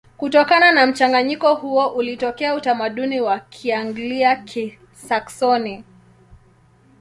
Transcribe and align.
Kutokana 0.17 0.71
na 0.71 0.87
mchanganyiko 0.87 1.55
huo 1.55 1.87
ulitokea 1.87 2.55
utamaduni 2.55 3.21
wa 3.21 3.39
Kianglia-Kisaksoni. 3.39 5.83